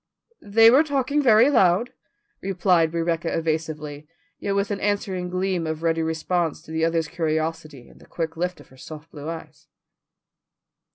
[0.41, 1.93] "They were talking very loud,"
[2.41, 4.07] replied Rebecca evasively,
[4.39, 8.35] yet with an answering gleam of ready response to the other's curiosity in the quick
[8.35, 9.67] lift of her soft blue eyes.